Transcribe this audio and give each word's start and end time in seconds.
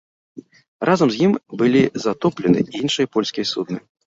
Разам 0.89 1.11
з 1.15 1.19
ім 1.25 1.31
былі 1.63 1.81
затоплены 2.07 2.65
і 2.65 2.81
іншыя 2.83 3.13
польскія 3.19 3.45
судны. 3.53 3.79